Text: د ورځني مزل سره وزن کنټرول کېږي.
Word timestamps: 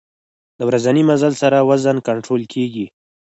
د 0.57 0.59
ورځني 0.69 1.01
مزل 1.09 1.33
سره 1.41 1.57
وزن 1.69 1.97
کنټرول 2.07 2.43
کېږي. 2.53 2.85